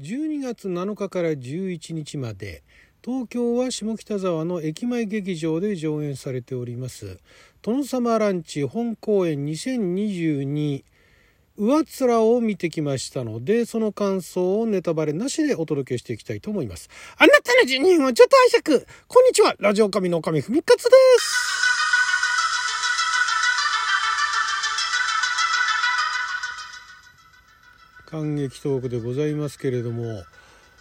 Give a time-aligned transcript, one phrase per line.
[0.00, 2.62] 12月7日から11日まで
[3.04, 7.18] 東京は下北沢の駅前劇場で上演されております。
[7.60, 10.84] 殿様ランチ本公演2022
[11.58, 16.88] 上面を見てきましたのでその感想をネタバレなしでお届けしていきたいと思います。
[17.18, 18.86] あなたの12分をちょっと拝借。
[19.06, 19.54] こんにちは。
[19.58, 21.59] ラジオ神の神ふみかつです。
[28.10, 30.24] 感激トークでございますけれども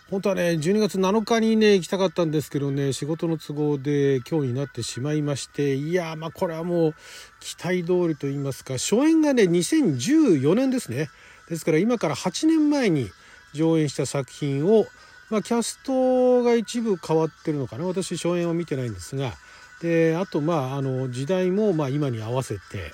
[0.10, 6.96] 本当はね12月7日にね行きたかったんですけどね仕事の都合で今日になってしまいましていやまあこれはもう
[7.40, 11.10] 期待通りと言いますか初演がね2014年ですね。
[11.48, 13.12] ですから今から8年前に
[13.54, 14.88] 上演した作品を、
[15.30, 19.34] まあ、キャストが一部変わってるのかな私初演は見てないんですが
[19.82, 22.94] であとまああの時代もま今に合わせて、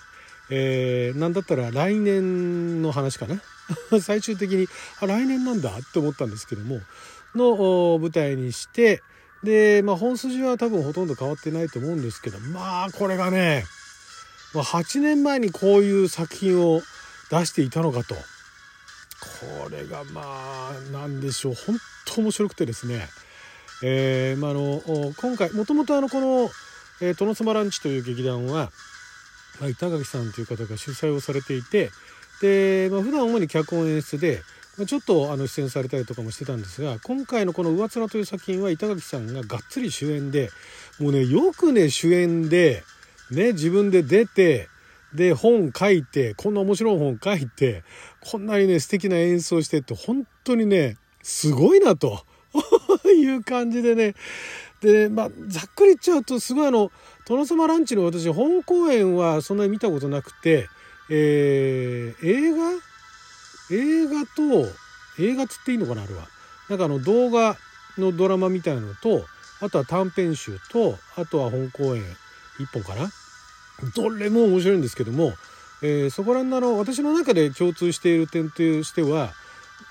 [0.50, 3.42] えー、なんだったら来年の話かな。
[4.02, 4.68] 最終的に
[5.02, 6.82] あ来年なんだって思ったんですけども
[7.36, 9.02] の舞台にして
[9.44, 13.66] で、まあ、本筋は多分ほとんど変わってないと思うんですけどまあこれがね、
[14.54, 16.82] ま、8年前にこういう作品を
[17.30, 18.16] 出していたのかと。
[18.16, 21.56] これがまあ何でしょう。
[21.56, 23.08] 本当面白くてですね、
[23.82, 26.52] えーまあ、あの今回もともとこの
[27.02, 28.72] 「えー、殿様ランチ」という劇団は、
[29.60, 31.92] まあ、板垣さんという方が主催をされていて
[32.42, 34.42] で、まあ、普段主に脚本演出で、
[34.78, 40.50] まあ、ちょっとあの出演されたりとかもしてたんですが今回のこの「上面」という作品は板垣さんががっつり主演で
[41.00, 42.84] もうねよくね主演で、
[43.32, 44.70] ね、自分で出て
[45.14, 47.84] で本書いてこんな面白い本書いて
[48.20, 52.24] こんなにね素敵な演奏してって本当にねすごいなと
[53.08, 54.16] いう感じでね。
[54.82, 56.92] でまあざっくり言っちゃうとすごいあの
[57.26, 60.68] 殿様ランチの私本公演はそんなに見たことなくて
[61.10, 62.82] えー、映画？
[63.72, 64.70] 映画と
[65.18, 66.28] 映画つっていいのかなあれは。
[66.70, 67.58] なんかあの動画
[67.98, 69.26] のドラマみたいなのと
[69.62, 72.04] あとは短編集とあとは本公演
[72.60, 73.10] 1本かな？
[73.96, 75.34] どれも面白いんですけども、
[75.82, 79.34] えー、そこら辺の私の中で共通している点としては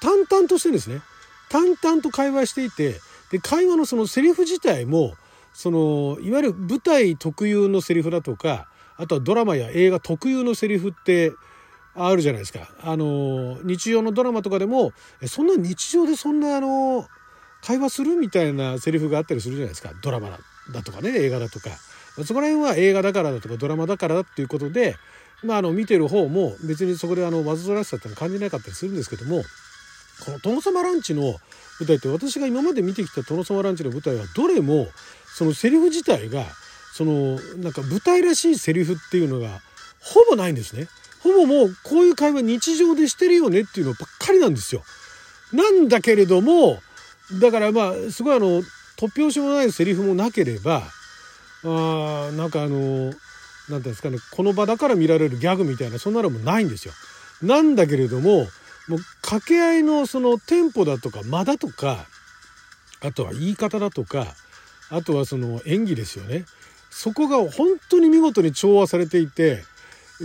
[0.01, 1.03] 淡々としてですね。
[1.51, 5.15] 淡々と会話していてで会話のそのセリフ自体も
[5.53, 8.67] そのいわゆる舞台特有のセリフだとか
[8.97, 11.33] あとはドラマや映画特有のセリフって
[11.95, 12.69] あるじゃないですか。
[12.83, 14.93] あの日常のドラマとかでも
[15.27, 17.07] そんな日常でそんなあの
[17.63, 20.39] 会話するみたいなセリフがあったりするじゃないですかドラマ
[20.73, 21.71] だとかね映画だとか
[22.25, 24.97] そこら辺は映画だからだとかドラマだからだっていうことで、
[25.43, 29.43] まあ、あの見てる方も別にそこであのわざとらしさっての感じなかったりするんですけども
[30.25, 31.23] この「殿様ランチ」の
[31.81, 34.89] 舞台って私が今まで見てきた「殿様ランチ」の舞台はどれも
[35.35, 36.45] そのセリフ自体が
[36.95, 39.49] そのなんか舞台らしいセリフっていうのが
[40.01, 40.87] ほぼないんですね。
[41.25, 44.85] ほぼもうこういう会話日常でしてるよねっていうのばっかりなんですよ。
[45.53, 46.79] なんだけれども
[47.41, 48.63] だからまあすごいあの
[48.97, 50.85] 突拍子もないセリフもなければ
[51.65, 53.15] あなんかあの何て
[53.69, 56.95] 言うんですかねこの場だから見られるギャグみたいなそんなのもないんですよ。
[57.43, 58.47] なんだけれども
[58.87, 62.07] もう掛け合いのそのテンポだとか間だとか
[63.01, 64.27] あとは言い方だとか
[64.91, 66.45] あとはその演技ですよね。
[66.97, 69.65] そこが本当に見事に調和されていて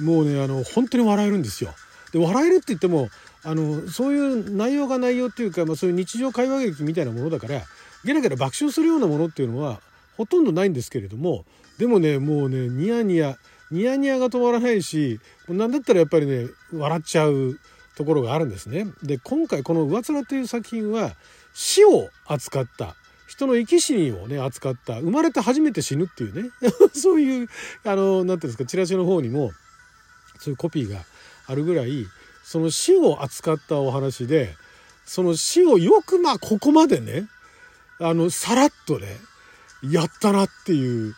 [0.04, 1.74] もうねあの本当に笑えるんですよ。
[2.14, 3.10] で笑えるって言っても
[3.44, 7.62] あのそういう内容が内容っていうか、まあ、そういう日常会話劇みたいなものだから
[8.06, 9.82] ゲラゲラ爆笑するようなものっていうのは
[10.16, 11.44] ほとんどないんですけれども
[11.80, 13.36] でもねもうねニヤニヤ
[13.72, 17.60] ニヤニヤが止まらないし何だったらやっぱりね笑っちゃう
[17.96, 18.86] ところがあるんですね。
[19.02, 21.16] で今回この「上面」という作品は
[21.54, 22.96] 死を扱った
[23.30, 26.50] 人の生き死にをね扱った生まれて初めて死ぬっていうね。
[26.94, 27.48] そういう
[27.84, 29.52] あの何て言うんですかチラシの方にも
[30.40, 31.06] そういうコピーが
[31.46, 32.08] あるぐらい
[32.44, 34.56] その死を扱ったお話で
[35.06, 37.28] その死をよくまあここまでね
[38.00, 39.20] あのさらっとね
[39.84, 41.16] やったなっていう。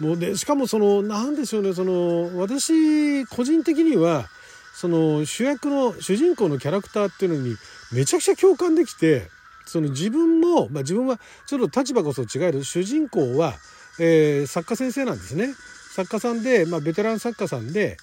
[0.00, 4.26] もうねしかもその何でしょうねその私個人的には
[4.74, 7.56] その主役の主人公のキャラクターっていうのに
[7.92, 9.30] めちゃくちゃ共感できて
[9.66, 13.54] その自分も、まあ、自分はちょっと立場こそ違える主人公は、
[13.98, 15.54] えー、作家先生なんですね。
[15.94, 17.96] 作家さんで、まあ、ベテラン作家さんで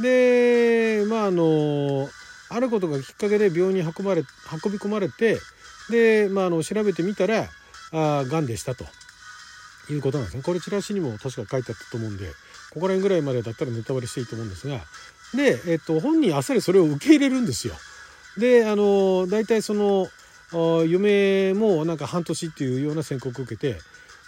[0.00, 2.08] でまああの
[2.48, 4.22] あることがきっかけで病院に運ばれ
[4.64, 5.38] 運び込まれて
[5.90, 7.46] で、まあ、あの調べてみたら
[7.92, 8.84] あがんでしたと
[9.90, 10.42] いうことなんですね。
[10.42, 12.28] これチラシにも確か書いてあったと思うんで
[12.70, 14.80] ここら辺ぐらいまでだったらネタバレしていいと思うんですが
[15.34, 17.74] で、えっと、本人あっさりそれを受け入れるんですよ。
[18.38, 20.08] であの大体その
[20.52, 23.78] 嫁もなんか半年っていうような宣告を受けて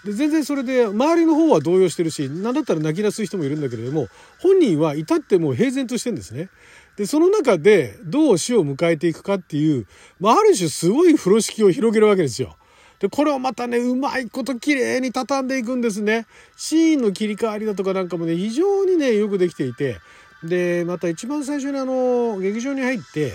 [0.05, 4.09] で全然それで周りの方は動揺してるし何だったら泣き出す人もいるんだけれども
[4.41, 6.49] 本人は至ってもう平然としてんですね。
[6.97, 9.87] で、その中でどう死を迎えていくかっていう、
[10.19, 12.57] まあ、ある種すごい風呂敷を広げるわけですよ。
[12.99, 16.27] で、これをまたね、うまいこと綺麗に畳んでいくんですね。
[16.57, 19.99] シーンの切り替わりだとかなんかもね、非常にね、よくできていて、
[20.43, 23.35] で、また一番最初にあの、劇場に入って、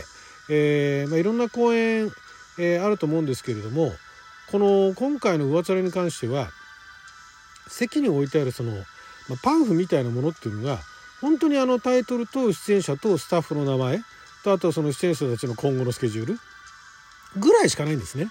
[0.50, 2.12] えー、まあ、いろんな公演、
[2.58, 3.94] えー、あると思うんですけれども、
[4.52, 6.50] この今回の上連に関しては、
[7.68, 8.72] 席に置いてあるその、
[9.30, 10.80] まあ、パンフみたいなものっていうのが、
[11.22, 14.00] 本当にあのタイトルと出演者とスタッフの名前
[14.44, 16.40] とあとその出演者たちの今後のスケジュール
[17.38, 18.30] ぐらいしかないんですね。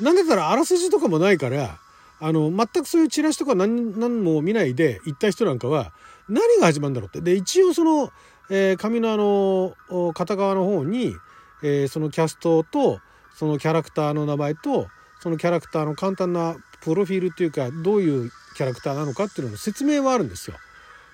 [0.00, 1.78] なんだったらあらすじとかもないから
[2.20, 5.92] あの全くそういうチラシとか何何も見ないで行った人なんかは
[6.28, 8.10] 何が始まるんだろうってで一応その、
[8.50, 11.14] えー、紙のあの片側の方に、
[11.62, 13.00] えー、そのキャストと
[13.34, 14.88] そのキャラクターの名前と
[15.20, 20.56] そのキャラクターの簡単なプロフィールっていうかどういうキャラクターなのかっていうのの説明はあるんですよ。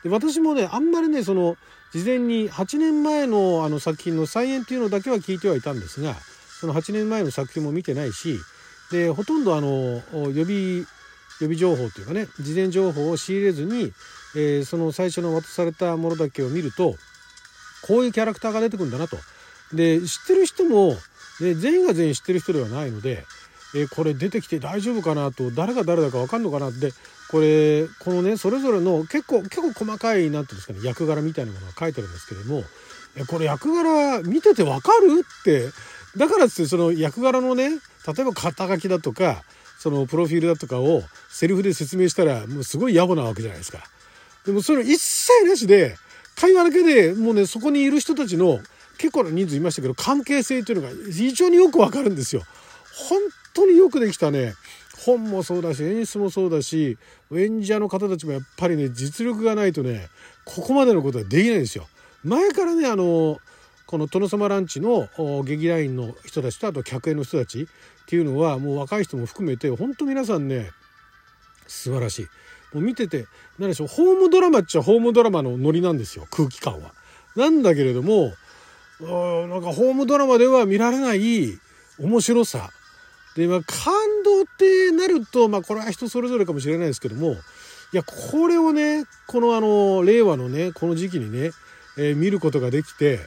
[0.02, 1.56] で私もねあんまりねその
[1.92, 6.14] 事前に8年前のあの作品の再演っていうのだけは聞いてはいたんですが
[6.60, 8.38] その8年前の作品も見てないし
[8.90, 10.86] でほとんどあの予備予
[11.40, 13.92] 備情報というかね事前情報を仕入れずに、
[14.36, 16.96] えー、その最初の渡されたものだけを見ると
[17.82, 19.16] こういうキャラクターが出てくるんだなと。
[19.72, 20.96] で知ってる人も、
[21.40, 23.24] ね、全員が全員知ってる人ではないので、
[23.74, 26.92] え、これ出てきて大丈夫かなと誰が誰だか分かんのかなって
[27.30, 32.64] これこのねそれぞれの結構結構細かい何ていうんですかね役柄みたいなものが書いてあるんですけども
[33.14, 35.70] えこれ役柄見てて分かるって
[36.16, 39.44] だからっつってその役柄のね例えば肩書きだとか
[39.78, 43.78] そのプロフィールだとかをセリフで説明したらもうすごい野暮なわけじゃないですか。
[44.44, 45.96] でもそれ一切なしで
[46.34, 48.58] 会話だけでもうねそこにいる人たちの
[49.00, 52.42] 結構な人数いましたけど関係性というのが非常によくわかるんですよ。
[53.08, 53.18] 本
[53.54, 54.52] 当によくできたね
[55.06, 56.98] 本もそうだし演出もそうだし
[57.32, 60.08] 演者の方たちもやっぱりね実力がないとね
[60.44, 61.86] ここまでのことはできないんですよ。
[62.24, 63.38] 前からねあの
[63.86, 65.08] この殿様ランチの
[65.44, 67.66] 劇団員の人たちとあと客演の人たちっ
[68.06, 70.70] ていうのはもう若い人も含めて本当皆さんね
[71.66, 72.26] 素晴らしい。
[72.74, 73.24] もう見てて
[73.58, 76.92] 何でしょうホームドラマっちゃホームドラマのノリなんですよ空気感は。
[77.36, 78.34] なんだけれども
[79.00, 81.58] なんかホームドラマでは見られない
[81.98, 82.70] 面白さ
[83.36, 83.92] で、まあ、感
[84.24, 87.32] 動ってなると、まあ、これは人それぞれかもしれないですけども、
[87.92, 91.50] いや、これをね、このあの、令和のね、この時期にね、
[91.96, 93.20] えー、見ることができて、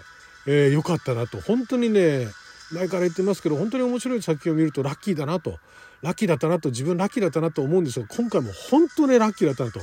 [0.46, 1.40] えー、よかったなと。
[1.42, 2.28] 本当にね、
[2.72, 5.60] 前から言ってますけど、本当に面白い作品を見るとラッキーだなと。
[6.02, 9.80] ラッキーだったなと、自分ラッキーだったなと思うんですが、今回も本当にラッキーだったなと。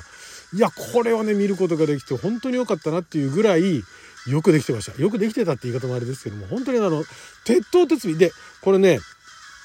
[0.53, 3.83] いや、これをね、見ることができて、本当に良かったなっていうぐらい、
[4.29, 5.01] よくできてました。
[5.01, 7.05] よくできてたって言い方もあれですけども、本当にあの、
[7.45, 8.33] 鉄頭鉄尾で、
[8.63, 9.01] これね、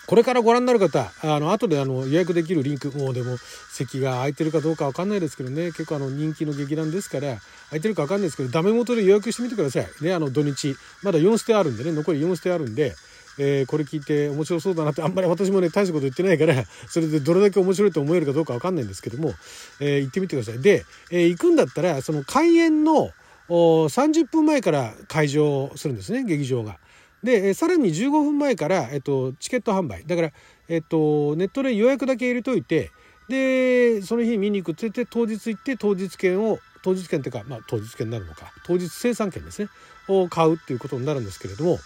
[0.07, 3.37] これからご覧になる方、あの、後であの予約できるリンク、もうでも
[3.71, 7.37] 席が空いてるかどうかわかんないですけどね、結構あの人気の劇団ですから、
[7.69, 9.87] 空いてるかわかんないですけど、ダメ元で予約してみてください。
[10.01, 12.95] ね、あの土日、まだ4ステあるんでね、残り4ステあるんで、
[13.37, 19.33] えー、これ聞いて面白そうだなってあんまり私もね大したこと言ってないからそれでどれだけ面白いと思えるかどうか分かんないんですけども、
[19.81, 23.11] え、行ってみてくださいで、えー、行くんだったらその開演の
[23.49, 26.79] 30分前から開場するんですね劇場が。
[27.23, 30.05] でさらに15分前から、えっと、チケット販売。
[30.05, 30.31] だから、
[30.67, 32.91] えっと、ネットで予約だけ入れといて
[33.29, 38.51] でその日見に行くって言って当日行って当日券を当日券っていうか、まあ、当日券になるのか。
[38.63, 39.69] 当日生産券ですね。
[40.07, 41.79] を買うっていうことになるんですけれども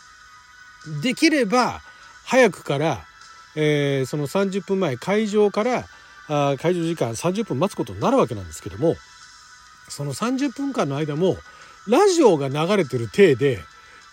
[1.02, 1.82] できれば
[2.26, 3.02] 早くから、
[3.56, 5.86] えー、その30分前会場から
[6.28, 8.96] あ会場時間30分待つことになるわけなんですけども
[9.90, 11.38] その30分間の間も
[11.88, 13.60] ラジオが流れてる体で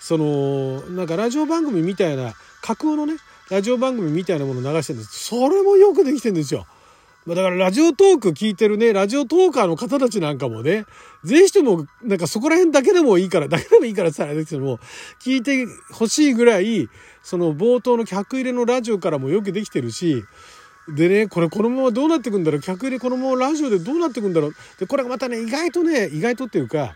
[0.00, 3.16] そのなんかラジオ番組みたいな架空のね
[3.50, 6.66] ラジオ番組みたいなものを流してるんですそれもよくできてるんですよ。
[7.34, 10.84] だからラジオトーク聞いてるね、ラジオトーカーの方たちなんかもね、
[11.24, 14.78] ぜひとも、なんかそこら辺だけでもいいから、だけでもいいからさ、ですけども、
[15.20, 16.88] 聞いてほしいぐらい、
[17.24, 20.22] その冒頭の客入れのラジオからもよくできてるし、
[20.88, 22.60] でね、これこのままどうなってくんだろう？
[22.60, 24.54] 客入れこのままラジオでどうなってくんだろう？
[24.78, 26.94] で、これがまたね、意外とね、意外とっていうか、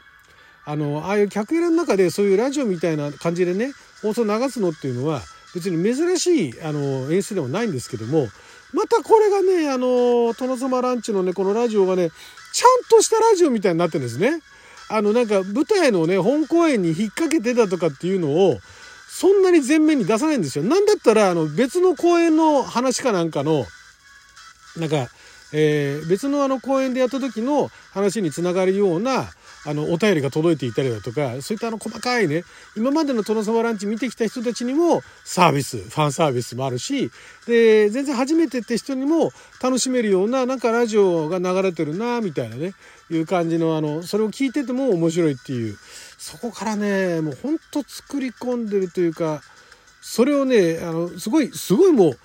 [0.66, 5.22] あのああいう客入れの中でそういうラジオみたいな感じでね放送流すのっていうのは
[5.54, 8.28] 別に珍しいあの演出でもないんですけども
[8.72, 12.10] またこれがねあの殿様ランチのねこのラジオがね
[12.52, 14.42] ちゃんとしたラジオみたいになってるんですね。
[14.90, 18.58] あのなんか舞台のね本公演に引っ掛けてたとかっていうのを
[19.08, 20.64] そんなに前面に出さないんですよ。
[20.64, 23.64] なんだったらあの別の公演の話かなんかの
[24.76, 25.08] なんか、
[25.52, 29.28] えー、別のあの公演でやった時の話につながるような
[29.66, 32.44] あのお便りが届いていたりだとかそういったあの細かいね
[32.76, 37.10] 今までの殿様ランチ見てきた人たちにもサービスファンサービスもあるし
[37.46, 42.72] で全然初めてって人にも楽しめるようななんかラジオが流れてるなみたいなね
[43.10, 45.76] いう感じのあのそれを聞いてても面白いっていう。
[46.20, 49.40] そこからねもうほんと作り込んでるというか
[50.02, 52.18] それをねあのすごいすごいもうもう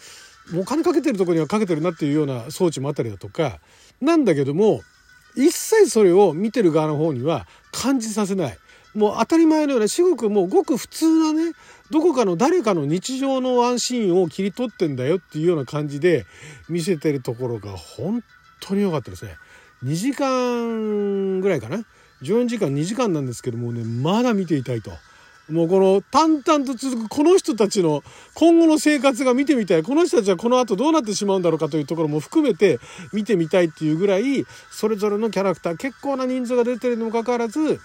[0.54, 3.60] お金かけてるとこにはかけてるなっていうような装置もあったりだとか
[4.02, 4.82] なんだけども
[5.36, 8.58] 一切それを見てる側の方には感じさせない。
[8.94, 11.52] もう当たり前のような至極もうごく普通なね
[11.92, 16.26] どこかの誰かの日常のワンシーンを切り取ってんだよっていうような感じで
[16.70, 18.24] 見せてるところが本
[18.62, 19.36] 当に良かったですね。
[19.84, 21.86] 2時間ぐらいかな
[22.22, 24.92] ？14時間2時間なんですけどもねまだ見ていたいと。
[25.50, 29.84] もうこの淡々と続くこの人たちの今後の生活が見てみたい。
[29.84, 32.80] この人たちはこの後どうなってしまうんだろうかというところも含めて
[33.14, 37.80] 見てみたいっていうぐらいそれぞれのキャラクター結構な人数が出てるにもかかわらず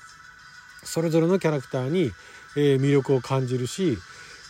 [0.83, 2.11] それぞれのキャラクターに、
[2.57, 3.99] え、魅力を感じるし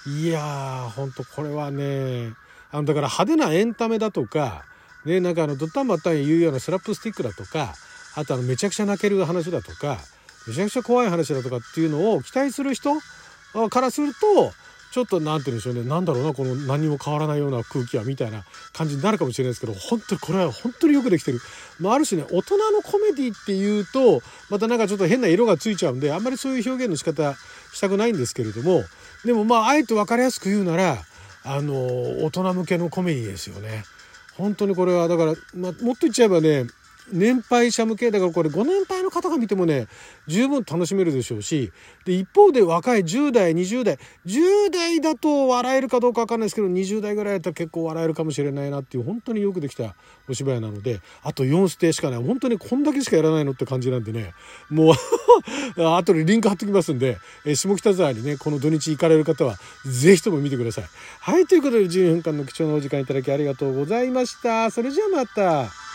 [0.07, 2.33] いやーほんとこれはね
[2.71, 4.64] あのだから派手なエンタメだとか
[5.05, 7.75] ねなんかあのドッタンバッタン言うようなスラップスティックだとか
[8.14, 9.99] あとあのめちゃくちゃ泣ける話だとか
[10.47, 12.95] めちゃくちゃ怖い話だとかっていうのを期待する人
[13.71, 14.53] からすると
[14.91, 21.39] ちょっと何て言うんでしょうね何だろうなこの何も変わらないような空気はみたいな感じになるかもしれないですけど本当にこれは本当によくできてる、
[21.79, 24.21] まあ、ある種ね大人のコメディっていうと
[24.51, 27.35] またなんかちょっと変な色がついちゃうんであんまりそういう表現の仕方
[27.73, 28.83] したくないんですけれども
[29.25, 30.99] でもまああえて分かりやすく言うなら
[31.45, 31.75] あの
[32.25, 33.85] 大人向けのコメディですよね。
[34.37, 36.67] 本当にこれはだから、まあ、もっと言っちゃえばね
[37.12, 39.87] 年配者向けだからこれご年配の方が見てもね
[40.26, 41.73] 十分楽しめるでしょうし
[42.04, 49.95] で一方で若い10代20代10代だと笑えるかどうか分かんないですけど20代ぐらいだったら結構笑えるかもしれないなっていう本当によくできた
[50.28, 54.35] お芝居なのであと4ステしかない本当にこんだけしかやらないのって感じなんでね
[54.69, 54.95] もう
[55.83, 60.85] 後でリンク貼っときますんで、え下北沢にねこの土日行かれる方は是非とも見てください。
[61.21, 64.71] はいということで12分間の貴重なお時間いただきありがとうございました。
[64.71, 65.90] それじゃあまた。